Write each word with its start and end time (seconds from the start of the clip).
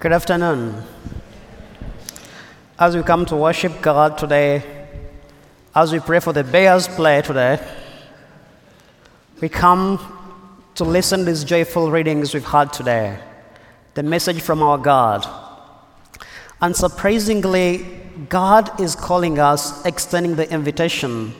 Good 0.00 0.12
afternoon. 0.12 0.80
As 2.78 2.94
we 2.94 3.02
come 3.02 3.26
to 3.26 3.34
worship 3.34 3.82
God 3.82 4.16
today, 4.16 4.62
as 5.74 5.92
we 5.92 5.98
pray 5.98 6.20
for 6.20 6.32
the 6.32 6.44
Bears 6.44 6.86
play 6.86 7.20
today, 7.20 7.58
we 9.40 9.48
come 9.48 9.98
to 10.76 10.84
listen 10.84 11.18
to 11.18 11.24
these 11.24 11.42
joyful 11.42 11.90
readings 11.90 12.32
we've 12.32 12.44
had 12.44 12.72
today, 12.72 13.18
the 13.94 14.04
message 14.04 14.40
from 14.40 14.62
our 14.62 14.78
God. 14.78 15.26
And 16.60 16.76
surprisingly, 16.76 17.84
God 18.28 18.80
is 18.80 18.94
calling 18.94 19.40
us, 19.40 19.84
extending 19.84 20.36
the 20.36 20.48
invitation 20.48 21.34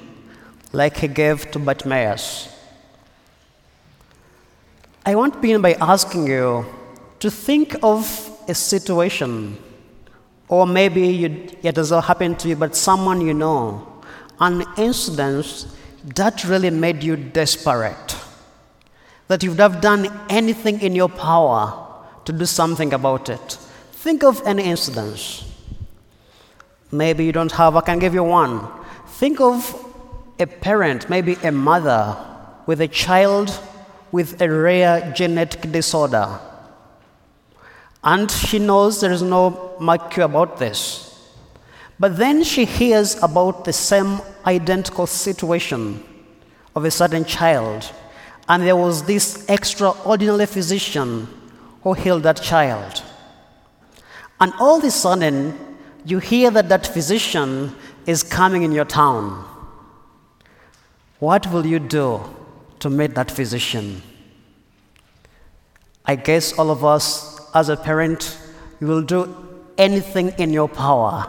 like 0.73 0.97
He 0.97 1.07
gave 1.07 1.49
to 1.53 1.61
Bartimaeus. 1.61 2.53
I 5.07 5.15
want 5.15 5.35
to 5.35 5.39
begin 5.39 5.63
by 5.63 5.75
asking 5.75 6.27
you 6.27 6.67
to 7.21 7.31
think 7.31 7.77
of 7.85 8.28
a 8.49 8.55
situation, 8.55 9.57
or 10.49 10.67
maybe 10.67 11.07
you, 11.07 11.49
it 11.63 11.77
has 11.77 11.91
not 11.91 12.05
happened 12.05 12.39
to 12.41 12.49
you, 12.49 12.57
but 12.57 12.75
someone 12.75 13.21
you 13.21 13.35
know, 13.35 13.87
an 14.41 14.65
incident 14.77 15.67
that 16.17 16.45
really 16.45 16.71
made 16.71 17.03
you 17.03 17.17
desperate, 17.17 18.17
that 19.29 19.43
you 19.43 19.51
would 19.51 19.61
have 19.61 19.81
done 19.81 20.09
anything 20.29 20.81
in 20.81 20.95
your 20.95 21.09
power 21.09 21.85
to 22.25 22.33
do 22.33 22.47
something 22.47 22.93
about 22.93 23.29
it. 23.29 23.59
Think 23.93 24.25
of 24.25 24.43
any 24.47 24.65
incident. 24.65 25.45
Maybe 26.91 27.25
you 27.25 27.33
don't 27.33 27.53
have, 27.53 27.77
I 27.77 27.83
can 27.83 27.99
give 27.99 28.15
you 28.15 28.25
one. 28.25 28.67
Think 29.07 29.41
of 29.41 29.85
a 30.39 30.47
parent, 30.47 31.11
maybe 31.11 31.37
a 31.43 31.53
mother, 31.53 32.17
with 32.67 32.81
a 32.81 32.89
child 32.89 33.59
with 34.13 34.41
a 34.41 34.51
rare 34.51 35.13
genetic 35.15 35.71
disorder 35.73 36.41
and 38.05 38.31
she 38.31 38.59
knows 38.59 39.01
there 39.01 39.13
is 39.13 39.23
no 39.23 39.75
much 39.81 40.11
cure 40.11 40.27
about 40.27 40.59
this. 40.59 41.05
But 41.99 42.17
then 42.17 42.45
she 42.45 42.65
hears 42.65 43.21
about 43.23 43.65
the 43.65 43.73
same 43.73 44.21
identical 44.47 45.07
situation 45.07 46.03
of 46.77 46.85
a 46.85 46.91
certain 46.91 47.25
child, 47.25 47.91
and 48.49 48.63
there 48.63 48.77
was 48.77 49.05
this 49.05 49.45
extraordinary 49.49 50.47
physician 50.47 51.29
who 51.83 51.93
healed 51.95 52.23
that 52.23 52.41
child. 52.41 53.03
And 54.41 54.53
all 54.61 54.79
of 54.79 54.85
a 54.85 54.91
sudden, 54.91 55.59
you 56.05 56.21
hear 56.21 56.51
that 56.53 56.69
that 56.69 56.87
physician 56.87 57.75
is 58.07 58.23
coming 58.23 58.63
in 58.63 58.73
your 58.73 58.85
town. 58.85 59.45
What 61.19 61.51
will 61.53 61.67
you 61.67 61.81
do 61.81 62.23
to 62.79 62.89
meet 62.89 63.17
that 63.17 63.31
physician? 63.31 64.03
I 66.07 66.15
guess 66.15 66.57
all 66.57 66.71
of 66.71 66.85
us 66.85 67.38
as 67.55 67.69
a 67.69 67.77
parent, 67.77 68.39
you 68.81 68.87
will 68.87 69.03
do 69.03 69.35
anything 69.77 70.31
in 70.39 70.53
your 70.53 70.69
power. 70.69 71.27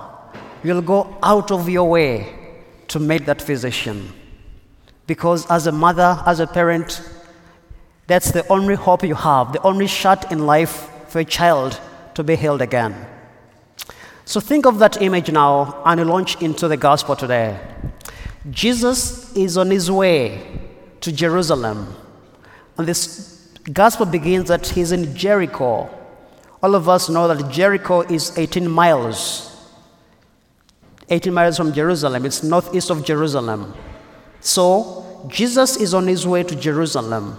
You'll 0.64 0.81
go 0.81 1.17
out 1.23 1.52
of 1.52 1.70
your 1.70 1.89
way 1.89 2.36
to 2.89 3.00
meet 3.00 3.25
that 3.25 3.42
physician. 3.42 4.12
Because 5.08 5.50
as 5.50 5.67
a 5.67 5.72
mother, 5.72 6.22
as 6.25 6.40
a 6.40 6.47
parent, 6.47 7.02
that's 8.08 8.31
the 8.31 8.47
only 8.47 8.75
hope 8.75 9.03
you 9.03 9.16
have, 9.16 9.53
the 9.53 9.62
only 9.62 9.88
shot 9.88 10.31
in 10.31 10.45
life 10.45 10.90
for 11.08 11.20
a 11.20 11.25
child 11.25 11.80
to 12.16 12.23
be 12.23 12.36
healed 12.36 12.62
again. 12.62 12.95
So 14.25 14.40
think 14.40 14.66
of 14.66 14.80
that 14.80 15.02
image 15.02 15.31
now 15.31 15.81
and 15.86 16.06
launch 16.08 16.42
into 16.42 16.67
the 16.67 16.78
gospel 16.78 17.16
today. 17.16 17.59
Jesus 18.52 19.36
is 19.36 19.58
on 19.58 19.72
his 19.72 19.90
way 19.90 20.59
to 21.02 21.12
Jerusalem. 21.12 21.95
And 22.78 22.88
this 22.88 23.50
gospel 23.73 24.06
begins 24.06 24.47
that 24.50 24.67
he's 24.67 24.92
in 24.92 25.16
Jericho. 25.16 25.90
All 26.61 26.75
of 26.75 26.89
us 26.89 27.09
know 27.09 27.27
that 27.27 27.52
Jericho 27.52 28.02
is 28.02 28.38
18 28.38 28.69
miles. 28.69 29.45
18 31.09 31.33
miles 31.33 31.57
from 31.57 31.73
Jerusalem. 31.73 32.25
It's 32.25 32.43
northeast 32.43 32.89
of 32.89 33.05
Jerusalem. 33.05 33.73
So, 34.41 35.25
Jesus 35.27 35.78
is 35.78 35.94
on 35.94 36.07
his 36.07 36.28
way 36.28 36.44
to 36.44 36.56
Jerusalem. 36.56 37.38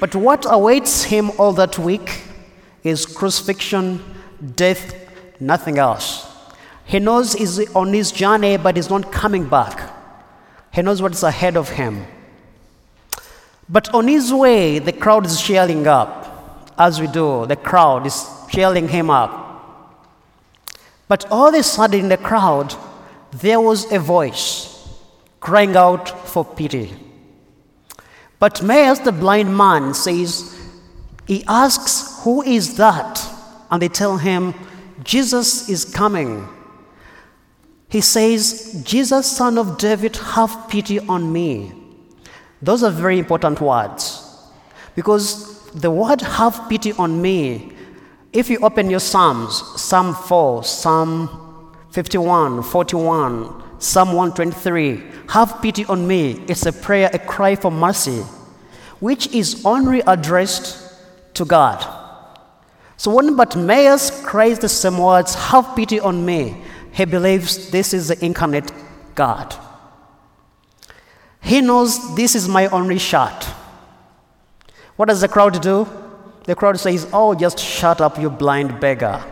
But 0.00 0.14
what 0.14 0.46
awaits 0.48 1.04
him 1.04 1.30
all 1.38 1.52
that 1.54 1.78
week 1.78 2.22
is 2.84 3.06
crucifixion, 3.06 4.02
death, 4.54 4.94
nothing 5.40 5.78
else. 5.78 6.26
He 6.84 6.98
knows 6.98 7.32
he's 7.32 7.74
on 7.74 7.92
his 7.92 8.12
journey, 8.12 8.56
but 8.58 8.76
he's 8.76 8.90
not 8.90 9.10
coming 9.10 9.48
back. 9.48 9.92
He 10.72 10.82
knows 10.82 11.00
what's 11.00 11.22
ahead 11.22 11.56
of 11.56 11.70
him. 11.70 12.06
But 13.68 13.92
on 13.94 14.06
his 14.06 14.32
way, 14.32 14.78
the 14.78 14.92
crowd 14.92 15.26
is 15.26 15.40
cheering 15.40 15.86
up 15.86 16.25
as 16.78 17.00
we 17.00 17.06
do, 17.06 17.46
the 17.46 17.56
crowd 17.56 18.06
is 18.06 18.28
cheering 18.50 18.88
him 18.88 19.10
up. 19.10 19.42
But 21.08 21.30
all 21.30 21.48
of 21.48 21.54
a 21.54 21.62
sudden, 21.62 22.00
in 22.00 22.08
the 22.08 22.16
crowd, 22.16 22.74
there 23.32 23.60
was 23.60 23.90
a 23.92 23.98
voice 23.98 24.72
crying 25.40 25.76
out 25.76 26.08
for 26.28 26.44
pity. 26.44 26.92
But 28.38 28.54
Bartimaeus, 28.54 28.98
the 29.00 29.12
blind 29.12 29.56
man, 29.56 29.94
says, 29.94 30.56
he 31.26 31.44
asks, 31.48 32.22
Who 32.22 32.42
is 32.42 32.76
that? 32.76 33.24
And 33.70 33.80
they 33.80 33.88
tell 33.88 34.16
him, 34.16 34.54
Jesus 35.02 35.68
is 35.68 35.84
coming. 35.84 36.48
He 37.88 38.00
says, 38.00 38.82
Jesus, 38.84 39.30
son 39.36 39.58
of 39.58 39.78
David, 39.78 40.16
have 40.16 40.68
pity 40.68 40.98
on 41.00 41.32
me. 41.32 41.72
Those 42.60 42.82
are 42.82 42.90
very 42.90 43.18
important 43.18 43.60
words 43.60 44.22
because 44.94 45.55
the 45.74 45.90
word 45.90 46.20
have 46.20 46.68
pity 46.68 46.92
on 46.92 47.20
me, 47.20 47.72
if 48.32 48.50
you 48.50 48.58
open 48.60 48.90
your 48.90 49.00
Psalms, 49.00 49.62
Psalm 49.80 50.14
4, 50.14 50.64
Psalm 50.64 51.74
51, 51.90 52.62
41, 52.62 53.80
Psalm 53.80 54.08
123, 54.08 55.02
have 55.28 55.60
pity 55.62 55.84
on 55.86 56.06
me, 56.06 56.44
it's 56.48 56.66
a 56.66 56.72
prayer, 56.72 57.10
a 57.12 57.18
cry 57.18 57.56
for 57.56 57.70
mercy, 57.70 58.20
which 59.00 59.28
is 59.28 59.64
only 59.64 60.00
addressed 60.00 60.92
to 61.34 61.44
God. 61.44 61.84
So 62.98 63.14
when 63.14 63.36
Bartimaeus 63.36 64.22
cries 64.22 64.58
the 64.58 64.68
same 64.68 64.98
words, 64.98 65.34
have 65.34 65.74
pity 65.76 66.00
on 66.00 66.24
me, 66.24 66.62
he 66.92 67.04
believes 67.04 67.70
this 67.70 67.92
is 67.92 68.08
the 68.08 68.24
incarnate 68.24 68.72
God. 69.14 69.54
He 71.40 71.60
knows 71.60 72.14
this 72.16 72.34
is 72.34 72.48
my 72.48 72.66
only 72.68 72.98
shot. 72.98 73.55
What 74.96 75.08
does 75.08 75.20
the 75.20 75.28
crowd 75.28 75.60
do? 75.62 75.86
The 76.44 76.54
crowd 76.54 76.78
says, 76.80 77.08
Oh, 77.12 77.34
just 77.34 77.58
shut 77.58 78.00
up, 78.00 78.18
you 78.18 78.30
blind 78.30 78.80
beggar. 78.80 79.22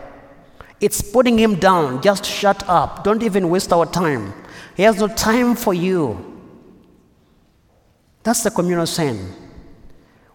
It's 0.79 1.01
putting 1.01 1.37
him 1.37 1.55
down. 1.55 2.01
Just 2.01 2.25
shut 2.25 2.67
up. 2.69 3.03
Don't 3.03 3.23
even 3.23 3.49
waste 3.49 3.71
our 3.71 3.85
time. 3.85 4.33
He 4.75 4.83
has 4.83 4.99
no 4.99 5.07
time 5.07 5.55
for 5.55 5.73
you. 5.73 6.33
That's 8.23 8.43
the 8.43 8.51
communal 8.51 8.85
sin. 8.85 9.33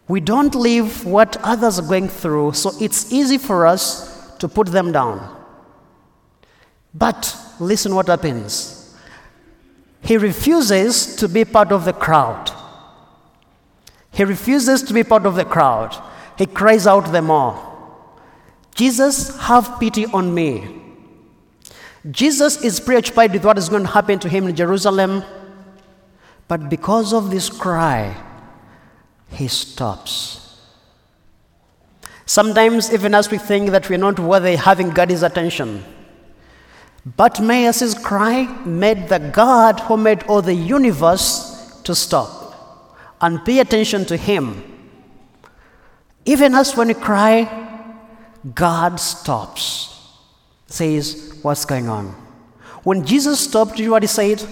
We 0.08 0.20
don't 0.20 0.54
live 0.54 1.04
what 1.04 1.36
others 1.42 1.78
are 1.78 1.86
going 1.86 2.08
through, 2.08 2.54
so 2.54 2.72
it's 2.80 3.12
easy 3.12 3.38
for 3.38 3.66
us 3.66 4.36
to 4.38 4.48
put 4.48 4.68
them 4.68 4.90
down. 4.90 5.36
But 6.94 7.36
listen 7.60 7.94
what 7.94 8.08
happens. 8.08 8.96
He 10.02 10.16
refuses 10.16 11.14
to 11.16 11.28
be 11.28 11.44
part 11.44 11.70
of 11.70 11.84
the 11.84 11.92
crowd. 11.92 12.50
He 14.20 14.24
refuses 14.24 14.82
to 14.82 14.92
be 14.92 15.02
part 15.02 15.24
of 15.24 15.34
the 15.34 15.46
crowd. 15.46 15.96
He 16.36 16.44
cries 16.44 16.86
out 16.86 17.10
the 17.10 17.22
more, 17.22 17.56
Jesus, 18.74 19.34
have 19.46 19.80
pity 19.80 20.04
on 20.04 20.34
me. 20.34 20.68
Jesus 22.10 22.62
is 22.62 22.80
preoccupied 22.80 23.32
with 23.32 23.46
what 23.46 23.56
is 23.56 23.70
going 23.70 23.84
to 23.84 23.88
happen 23.88 24.18
to 24.18 24.28
him 24.28 24.46
in 24.46 24.54
Jerusalem, 24.54 25.24
but 26.48 26.68
because 26.68 27.14
of 27.14 27.30
this 27.30 27.48
cry, 27.48 28.14
he 29.30 29.48
stops. 29.48 30.60
Sometimes, 32.26 32.92
even 32.92 33.14
as 33.14 33.30
we 33.30 33.38
think 33.38 33.70
that 33.70 33.88
we're 33.88 33.96
not 33.96 34.18
worthy 34.18 34.56
having 34.56 34.90
God's 34.90 35.22
attention, 35.22 35.82
but 37.06 37.16
Bartimaeus' 37.38 37.94
cry 37.94 38.44
made 38.66 39.08
the 39.08 39.18
God 39.18 39.80
who 39.80 39.96
made 39.96 40.24
all 40.24 40.42
the 40.42 40.52
universe 40.52 41.80
to 41.84 41.94
stop 41.94 42.39
and 43.20 43.44
pay 43.44 43.60
attention 43.60 44.04
to 44.06 44.16
Him. 44.16 44.62
Even 46.24 46.54
as 46.54 46.76
when 46.76 46.88
you 46.88 46.94
cry, 46.94 47.48
God 48.54 49.00
stops, 49.00 50.16
says, 50.66 51.38
What's 51.42 51.64
going 51.64 51.88
on? 51.88 52.06
When 52.82 53.04
Jesus 53.04 53.40
stopped, 53.40 53.78
you 53.78 53.86
know 53.86 53.92
what 53.92 54.02
He 54.02 54.06
said? 54.06 54.44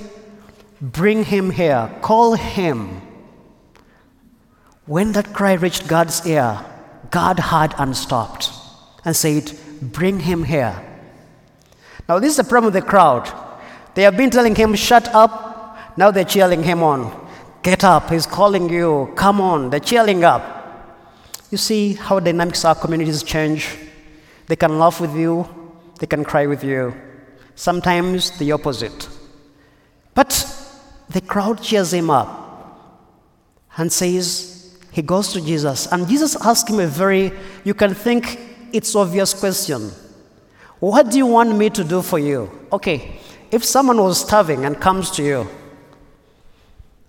Bring 0.80 1.24
Him 1.24 1.50
here, 1.50 1.90
call 2.02 2.34
Him. 2.34 3.02
When 4.86 5.12
that 5.12 5.32
cry 5.34 5.54
reached 5.54 5.86
God's 5.86 6.26
ear, 6.26 6.64
God 7.10 7.38
heard 7.38 7.74
and 7.78 7.96
stopped 7.96 8.50
and 9.04 9.14
said, 9.14 9.52
Bring 9.80 10.20
Him 10.20 10.44
here. 10.44 10.84
Now, 12.08 12.18
this 12.18 12.30
is 12.30 12.36
the 12.38 12.44
problem 12.44 12.72
with 12.72 12.82
the 12.82 12.88
crowd. 12.88 13.30
They 13.94 14.02
have 14.04 14.16
been 14.16 14.30
telling 14.30 14.54
him, 14.54 14.74
Shut 14.74 15.08
up. 15.14 15.98
Now 15.98 16.10
they're 16.10 16.24
cheering 16.24 16.62
him 16.62 16.82
on. 16.82 17.27
Get 17.62 17.84
up, 17.84 18.10
he's 18.10 18.26
calling 18.26 18.68
you. 18.68 19.12
Come 19.16 19.40
on, 19.40 19.70
they're 19.70 19.80
cheering 19.80 20.24
up. 20.24 20.56
You 21.50 21.58
see 21.58 21.94
how 21.94 22.20
dynamics 22.20 22.64
our 22.64 22.74
communities 22.74 23.22
change? 23.22 23.76
They 24.46 24.56
can 24.56 24.78
laugh 24.78 25.00
with 25.00 25.14
you, 25.16 25.48
they 25.98 26.06
can 26.06 26.24
cry 26.24 26.46
with 26.46 26.62
you. 26.62 26.94
Sometimes 27.54 28.36
the 28.38 28.52
opposite. 28.52 29.08
But 30.14 30.46
the 31.08 31.20
crowd 31.20 31.62
cheers 31.62 31.92
him 31.92 32.10
up 32.10 32.28
and 33.76 33.92
says, 33.92 34.78
he 34.92 35.02
goes 35.02 35.32
to 35.32 35.40
Jesus, 35.40 35.86
and 35.92 36.08
Jesus 36.08 36.36
asks 36.44 36.70
him 36.70 36.80
a 36.80 36.86
very, 36.86 37.32
you 37.64 37.74
can 37.74 37.94
think 37.94 38.38
it's 38.72 38.94
obvious 38.94 39.34
question. 39.34 39.90
What 40.80 41.10
do 41.10 41.18
you 41.18 41.26
want 41.26 41.56
me 41.56 41.70
to 41.70 41.84
do 41.84 42.02
for 42.02 42.18
you? 42.18 42.50
Okay, 42.72 43.20
if 43.50 43.64
someone 43.64 43.98
was 43.98 44.20
starving 44.20 44.64
and 44.64 44.80
comes 44.80 45.10
to 45.12 45.22
you 45.22 45.48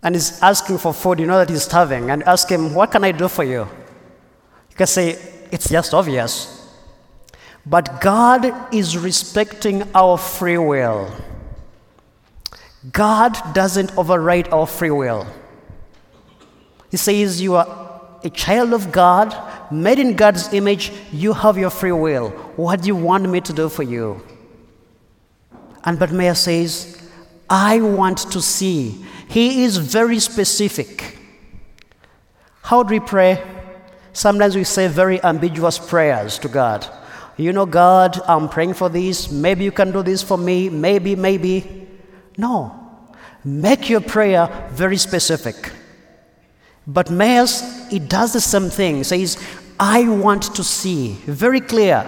and 0.03 0.15
is 0.15 0.41
asking 0.41 0.77
for 0.77 0.93
food, 0.93 1.19
you 1.19 1.25
know 1.25 1.37
that 1.37 1.49
he's 1.49 1.63
starving, 1.63 2.09
and 2.09 2.23
ask 2.23 2.49
him, 2.49 2.73
What 2.73 2.91
can 2.91 3.03
I 3.03 3.11
do 3.11 3.27
for 3.27 3.43
you? 3.43 3.67
You 4.69 4.75
can 4.75 4.87
say, 4.87 5.17
It's 5.51 5.69
just 5.69 5.93
obvious. 5.93 6.55
But 7.65 8.01
God 8.01 8.73
is 8.73 8.97
respecting 8.97 9.83
our 9.93 10.17
free 10.17 10.57
will. 10.57 11.13
God 12.91 13.37
doesn't 13.53 13.97
override 13.97 14.47
our 14.53 14.65
free 14.65 14.91
will. 14.91 15.27
He 16.89 16.97
says, 16.97 17.41
You 17.41 17.55
are 17.55 17.89
a 18.23 18.29
child 18.29 18.73
of 18.73 18.91
God, 18.91 19.35
made 19.71 19.99
in 19.99 20.15
God's 20.15 20.53
image, 20.53 20.91
you 21.11 21.33
have 21.33 21.57
your 21.57 21.69
free 21.69 21.91
will. 21.91 22.29
What 22.55 22.81
do 22.81 22.87
you 22.87 22.95
want 22.95 23.29
me 23.29 23.41
to 23.41 23.53
do 23.53 23.69
for 23.69 23.83
you? 23.83 24.21
And 25.83 25.97
Bartimaeus 25.97 26.41
says, 26.41 26.98
I 27.49 27.81
want 27.81 28.31
to 28.31 28.41
see. 28.41 29.03
He 29.27 29.63
is 29.63 29.77
very 29.77 30.19
specific. 30.19 31.17
How 32.61 32.83
do 32.83 32.93
we 32.93 32.99
pray? 32.99 33.43
Sometimes 34.13 34.55
we 34.55 34.63
say 34.63 34.87
very 34.87 35.23
ambiguous 35.23 35.79
prayers 35.79 36.37
to 36.39 36.47
God. 36.47 36.85
You 37.37 37.53
know, 37.53 37.65
God, 37.65 38.19
I'm 38.27 38.49
praying 38.49 38.73
for 38.73 38.89
this. 38.89 39.31
Maybe 39.31 39.63
you 39.63 39.71
can 39.71 39.91
do 39.91 40.03
this 40.03 40.21
for 40.21 40.37
me. 40.37 40.69
Maybe, 40.69 41.15
maybe. 41.15 41.87
No. 42.37 42.75
Make 43.43 43.89
your 43.89 44.01
prayer 44.01 44.69
very 44.71 44.97
specific. 44.97 45.71
Bartimaeus, 46.85 47.87
he 47.89 47.99
does 47.99 48.33
the 48.33 48.41
same 48.41 48.69
thing. 48.69 49.03
Says, 49.03 49.37
I 49.79 50.07
want 50.07 50.53
to 50.55 50.63
see. 50.63 51.13
Very 51.25 51.61
clear. 51.61 52.05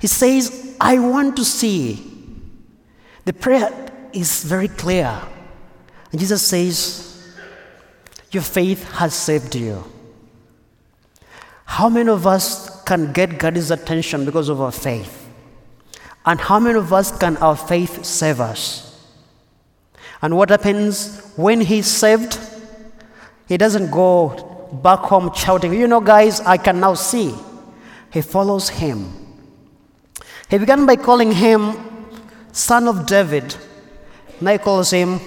He 0.00 0.06
says, 0.06 0.74
I 0.80 0.98
want 0.98 1.36
to 1.36 1.44
see. 1.44 2.08
The 3.24 3.32
prayer 3.32 3.70
is 4.14 4.44
very 4.44 4.68
clear. 4.68 5.20
And 6.10 6.20
Jesus 6.20 6.46
says, 6.46 7.32
Your 8.30 8.42
faith 8.42 8.84
has 8.92 9.14
saved 9.14 9.54
you. 9.54 9.84
How 11.64 11.88
many 11.88 12.10
of 12.10 12.26
us 12.26 12.82
can 12.84 13.12
get 13.12 13.38
God's 13.38 13.70
attention 13.70 14.24
because 14.24 14.48
of 14.48 14.60
our 14.60 14.72
faith? 14.72 15.18
And 16.24 16.40
how 16.40 16.60
many 16.60 16.78
of 16.78 16.92
us 16.92 17.16
can 17.16 17.36
our 17.38 17.56
faith 17.56 18.04
save 18.04 18.40
us? 18.40 18.88
And 20.20 20.36
what 20.36 20.50
happens 20.50 21.32
when 21.36 21.60
he's 21.60 21.86
saved? 21.86 22.38
He 23.48 23.56
doesn't 23.56 23.90
go 23.90 24.70
back 24.72 25.00
home 25.00 25.32
shouting, 25.34 25.74
You 25.74 25.88
know, 25.88 26.00
guys, 26.00 26.40
I 26.40 26.56
can 26.56 26.80
now 26.80 26.94
see. 26.94 27.34
He 28.12 28.20
follows 28.20 28.68
him. 28.68 29.10
He 30.48 30.58
began 30.58 30.86
by 30.86 30.96
calling 30.96 31.32
him 31.32 31.74
son 32.52 32.86
of 32.86 33.06
David. 33.06 33.56
Now 34.42 34.52
he 34.52 34.58
calls 34.58 34.90
him 34.90 35.20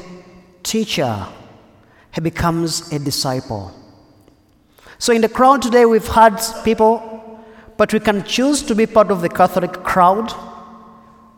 teacher. 0.61 1.25
He 2.13 2.21
becomes 2.21 2.91
a 2.91 2.99
disciple. 2.99 3.73
So 4.97 5.13
in 5.13 5.21
the 5.21 5.29
crowd 5.29 5.61
today, 5.61 5.85
we've 5.85 6.07
had 6.07 6.37
people, 6.63 7.41
but 7.77 7.93
we 7.93 7.99
can 7.99 8.23
choose 8.23 8.61
to 8.63 8.75
be 8.75 8.85
part 8.85 9.11
of 9.11 9.21
the 9.21 9.29
Catholic 9.29 9.71
crowd, 9.83 10.33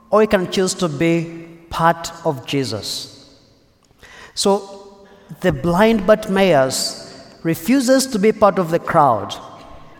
or 0.10 0.20
we 0.20 0.28
can 0.28 0.52
choose 0.52 0.74
to 0.76 0.88
be 0.88 1.48
part 1.70 2.12
of 2.26 2.46
Jesus. 2.46 3.40
So 4.34 5.08
the 5.42 5.52
blind 5.52 6.08
Bartimaeus 6.08 7.40
refuses 7.44 8.08
to 8.08 8.20
be 8.20 8.32
part 8.32 8.58
of 8.60 8.72
the 8.72 8.80
crowd 8.80 9.36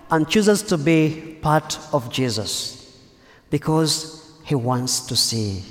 and 0.10 0.28
chooses 0.28 0.64
to 0.64 0.78
be 0.78 1.38
part 1.42 1.80
of 1.94 2.12
Jesus 2.12 3.00
because 3.50 4.32
he 4.44 4.56
wants 4.56 5.02
to 5.08 5.16
see. 5.16 5.64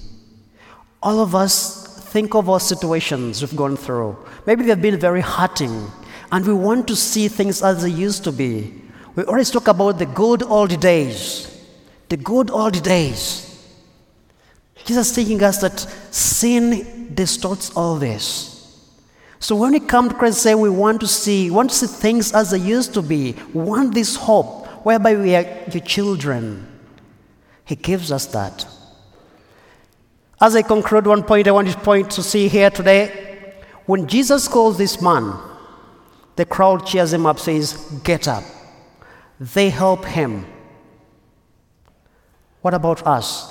All 1.03 1.20
of 1.20 1.35
us 1.35 1.85
think 2.16 2.34
of 2.34 2.48
our 2.48 2.58
situations 2.58 3.42
we've 3.42 3.54
gone 3.54 3.76
through. 3.76 4.16
Maybe 4.46 4.64
they've 4.64 4.80
been 4.80 4.98
very 4.98 5.20
hurting, 5.20 5.86
and 6.32 6.46
we 6.46 6.54
want 6.54 6.88
to 6.88 6.96
see 6.96 7.28
things 7.28 7.62
as 7.62 7.82
they 7.82 7.90
used 7.90 8.24
to 8.24 8.32
be. 8.32 8.72
We 9.14 9.24
always 9.24 9.50
talk 9.50 9.68
about 9.68 9.98
the 9.98 10.06
good 10.06 10.42
old 10.42 10.80
days. 10.80 11.22
The 12.08 12.16
good 12.16 12.50
old 12.50 12.82
days. 12.82 13.22
Jesus 14.86 15.10
is 15.10 15.14
teaching 15.14 15.42
us 15.42 15.60
that 15.60 15.78
sin 16.10 17.14
distorts 17.14 17.70
all 17.76 17.96
this. 17.96 18.24
So 19.38 19.54
when 19.54 19.72
we 19.72 19.80
come 19.80 20.08
to 20.08 20.14
Christ, 20.14 20.38
and 20.38 20.42
say 20.42 20.54
we 20.54 20.70
want 20.70 21.02
to 21.02 21.06
see, 21.06 21.50
want 21.50 21.69
to 21.69 21.76
see 21.76 21.86
things 21.86 22.32
as 22.32 22.52
they 22.52 22.60
used 22.60 22.94
to 22.94 23.02
be, 23.02 23.34
we 23.52 23.60
want 23.60 23.92
this 23.92 24.16
hope 24.16 24.66
whereby 24.86 25.16
we 25.16 25.36
are 25.36 25.44
your 25.70 25.84
children. 25.84 26.66
He 27.66 27.76
gives 27.76 28.10
us 28.10 28.24
that. 28.28 28.66
As 30.40 30.54
I 30.54 30.62
conclude 30.62 31.06
one 31.06 31.22
point, 31.22 31.48
I 31.48 31.52
want 31.52 31.68
to 31.68 31.78
point 31.78 32.10
to 32.12 32.22
see 32.22 32.48
here 32.48 32.68
today. 32.68 33.54
When 33.86 34.06
Jesus 34.06 34.48
calls 34.48 34.76
this 34.76 35.00
man, 35.00 35.34
the 36.36 36.44
crowd 36.44 36.86
cheers 36.86 37.12
him 37.14 37.24
up, 37.24 37.38
says, 37.38 37.72
Get 38.04 38.28
up. 38.28 38.44
They 39.40 39.70
help 39.70 40.04
him. 40.04 40.46
What 42.60 42.74
about 42.74 43.06
us? 43.06 43.50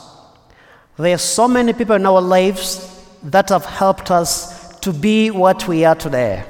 There 0.98 1.16
are 1.16 1.20
so 1.20 1.48
many 1.48 1.74
people 1.74 1.96
in 1.96 2.06
our 2.06 2.22
lives 2.22 3.04
that 3.24 3.50
have 3.50 3.66
helped 3.66 4.12
us 4.12 4.80
to 4.80 4.94
be 4.94 5.32
what 5.32 5.68
we 5.68 5.86
are 5.86 5.96
today. 5.96 6.44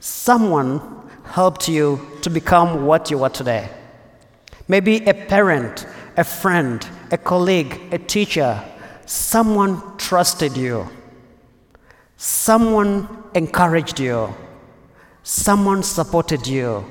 Someone 0.00 0.80
helped 1.24 1.68
you 1.68 2.00
to 2.22 2.30
become 2.30 2.86
what 2.86 3.10
you 3.10 3.22
are 3.22 3.30
today. 3.30 3.68
Maybe 4.66 5.04
a 5.04 5.12
parent, 5.12 5.86
a 6.16 6.24
friend, 6.24 6.86
a 7.10 7.18
colleague, 7.18 7.78
a 7.92 7.98
teacher, 7.98 8.64
someone 9.10 9.82
trusted 9.96 10.56
you, 10.56 10.88
someone 12.16 13.08
encouraged 13.34 13.98
you, 13.98 14.32
someone 15.24 15.82
supported 15.82 16.46
you. 16.46 16.84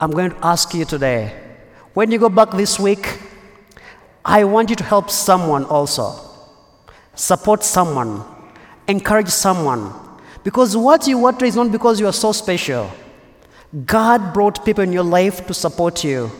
I'm 0.00 0.10
going 0.12 0.30
to 0.30 0.46
ask 0.46 0.72
you 0.72 0.86
today 0.86 1.38
when 1.92 2.10
you 2.10 2.18
go 2.18 2.30
back 2.30 2.52
this 2.52 2.80
week, 2.80 3.20
I 4.24 4.44
want 4.44 4.70
you 4.70 4.76
to 4.76 4.84
help 4.84 5.10
someone 5.10 5.66
also, 5.66 6.18
support 7.14 7.62
someone, 7.62 8.24
encourage 8.88 9.28
someone. 9.28 9.92
Because 10.42 10.74
what 10.74 11.06
you 11.06 11.18
want 11.18 11.42
is 11.42 11.54
not 11.54 11.70
because 11.70 12.00
you 12.00 12.06
are 12.06 12.14
so 12.14 12.32
special. 12.32 12.90
God 13.84 14.32
brought 14.32 14.64
people 14.64 14.84
in 14.84 14.92
your 14.92 15.04
life 15.04 15.46
to 15.48 15.52
support 15.52 16.02
you, 16.02 16.30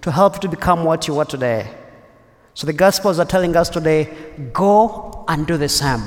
to 0.00 0.10
help 0.10 0.36
you 0.36 0.40
to 0.40 0.48
become 0.48 0.84
what 0.84 1.06
you 1.06 1.18
are 1.18 1.26
today. 1.26 1.68
So 2.54 2.66
the 2.66 2.72
Gospels 2.72 3.18
are 3.18 3.24
telling 3.24 3.56
us 3.56 3.68
today 3.68 4.08
go 4.52 5.24
and 5.28 5.46
do 5.46 5.56
the 5.56 5.68
same. 5.68 6.02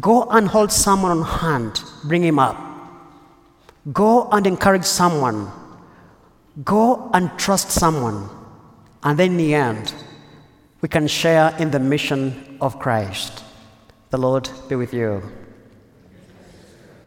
Go 0.00 0.24
and 0.24 0.46
hold 0.46 0.70
someone 0.70 1.10
on 1.10 1.22
hand, 1.22 1.82
bring 2.04 2.22
him 2.22 2.38
up. 2.38 2.56
Go 3.92 4.28
and 4.30 4.46
encourage 4.46 4.84
someone. 4.84 5.50
Go 6.62 7.10
and 7.14 7.30
trust 7.38 7.70
someone. 7.70 8.28
And 9.02 9.18
then 9.18 9.32
in 9.32 9.36
the 9.38 9.54
end, 9.54 9.94
we 10.82 10.88
can 10.88 11.06
share 11.06 11.56
in 11.58 11.70
the 11.70 11.78
mission 11.78 12.58
of 12.60 12.78
Christ. 12.78 13.42
The 14.10 14.18
Lord 14.18 14.50
be 14.68 14.76
with 14.76 14.92
you. 14.92 15.22